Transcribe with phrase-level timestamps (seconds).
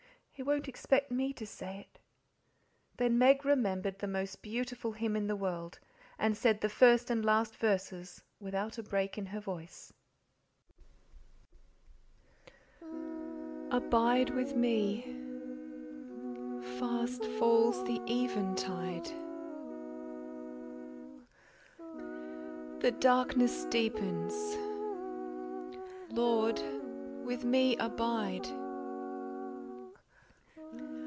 [0.33, 1.99] "He won't expect ME to say it."
[2.97, 5.77] Then Meg remembered the most beautiful hymn in the world,
[6.17, 9.93] and said the first and last verses without a break in her voice:
[13.69, 15.03] "Abide with me,
[16.79, 19.05] fast falls the eventide,
[22.81, 24.33] The darkness deepens;
[26.09, 26.59] Lord,
[27.27, 28.47] with me abide.